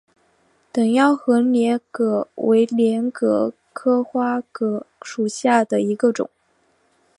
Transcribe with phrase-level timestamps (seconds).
[0.71, 6.27] 等腰横帘蛤为帘蛤科花蛤属下的一个种。